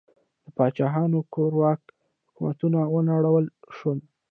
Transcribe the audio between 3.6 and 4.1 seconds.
شول.